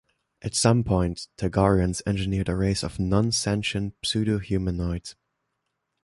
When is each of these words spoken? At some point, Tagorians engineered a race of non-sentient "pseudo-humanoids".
At 0.41 0.55
some 0.55 0.83
point, 0.83 1.27
Tagorians 1.37 2.01
engineered 2.07 2.49
a 2.49 2.55
race 2.55 2.81
of 2.81 2.97
non-sentient 2.99 3.93
"pseudo-humanoids". 4.01 5.15